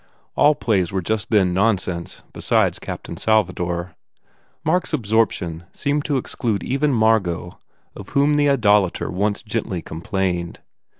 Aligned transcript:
All 0.35 0.55
plays 0.55 0.91
were 0.91 1.03
just 1.03 1.29
then 1.29 1.53
nonsense 1.53 2.23
beside 2.33 2.81
"Captain 2.81 3.17
Salva 3.17 3.53
dor." 3.53 3.93
Mark 4.63 4.85
s 4.85 4.93
absorption 4.93 5.65
seemed 5.73 6.05
to 6.05 6.17
exclude 6.17 6.63
even 6.63 6.91
Margot 6.91 7.59
of 7.95 8.09
whom 8.09 8.33
the 8.33 8.49
idolater 8.49 9.11
once 9.11 9.43
gently 9.43 9.83
com 9.83 10.01
plained. 10.01 10.59